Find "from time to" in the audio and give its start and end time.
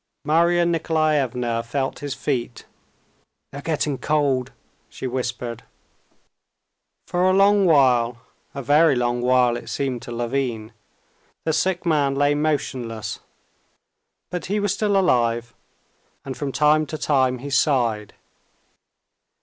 16.35-16.97